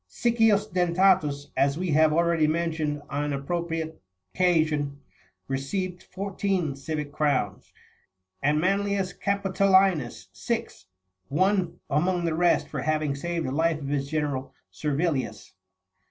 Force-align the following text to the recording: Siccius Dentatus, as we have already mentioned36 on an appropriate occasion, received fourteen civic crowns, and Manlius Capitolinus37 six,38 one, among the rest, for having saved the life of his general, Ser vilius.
Siccius 0.09 0.65
Dentatus, 0.65 1.51
as 1.55 1.77
we 1.77 1.91
have 1.91 2.11
already 2.11 2.47
mentioned36 2.47 3.03
on 3.11 3.23
an 3.23 3.33
appropriate 3.33 4.01
occasion, 4.33 4.99
received 5.47 6.01
fourteen 6.01 6.75
civic 6.75 7.11
crowns, 7.11 7.71
and 8.41 8.59
Manlius 8.59 9.13
Capitolinus37 9.13 10.27
six,38 10.33 10.85
one, 11.37 11.79
among 11.87 12.25
the 12.25 12.33
rest, 12.33 12.67
for 12.67 12.81
having 12.81 13.13
saved 13.13 13.45
the 13.45 13.51
life 13.51 13.77
of 13.79 13.89
his 13.89 14.09
general, 14.09 14.55
Ser 14.71 14.95
vilius. 14.95 15.51